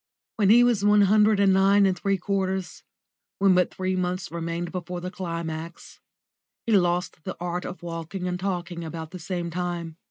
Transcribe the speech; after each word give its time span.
When 0.37 0.49
he 0.49 0.63
was 0.63 0.83
one 0.83 1.01
hundred 1.01 1.39
and 1.39 1.53
nine 1.53 1.85
and 1.85 1.95
three 1.95 2.17
quarters 2.17 2.81
when 3.37 3.53
but 3.53 3.71
three 3.71 3.95
months 3.95 4.31
remained 4.31 4.71
before 4.71 4.99
the 4.99 5.11
climax 5.11 5.99
he 6.65 6.75
lost 6.75 7.23
the 7.23 7.37
art 7.39 7.65
of 7.65 7.83
walking 7.83 8.27
and 8.27 8.39
talking 8.39 8.83
about 8.83 9.11
the 9.11 9.19
same 9.19 9.51
time. 9.51 9.97